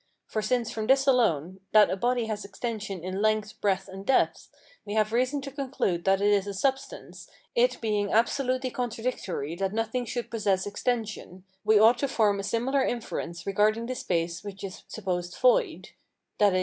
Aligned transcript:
For 0.25 0.41
since 0.41 0.71
from 0.71 0.87
this 0.87 1.05
alone, 1.05 1.59
that 1.73 1.91
a 1.91 1.95
body 1.95 2.25
has 2.25 2.43
extension 2.43 3.03
in 3.03 3.21
length, 3.21 3.61
breadth, 3.61 3.87
and 3.87 4.03
depth, 4.03 4.49
we 4.83 4.95
have 4.95 5.13
reason 5.13 5.41
to 5.41 5.51
conclude 5.51 6.05
that 6.05 6.21
it 6.23 6.31
is 6.33 6.47
a 6.47 6.55
substance, 6.55 7.29
it 7.53 7.79
being 7.81 8.11
absolutely 8.11 8.71
contradictory 8.71 9.53
that 9.57 9.73
nothing 9.73 10.05
should 10.05 10.31
possess 10.31 10.65
extension, 10.65 11.43
we 11.63 11.77
ought 11.77 11.99
to 11.99 12.07
form 12.07 12.39
a 12.39 12.43
similar 12.43 12.83
inference 12.83 13.45
regarding 13.45 13.85
the 13.85 13.93
space 13.93 14.43
which 14.43 14.63
is 14.63 14.81
supposed 14.89 15.37
void, 15.37 15.91
viz. 16.39 16.59